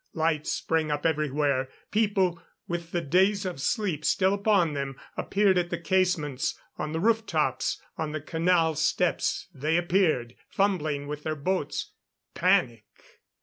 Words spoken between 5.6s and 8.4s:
the casements; on the roof tops; on the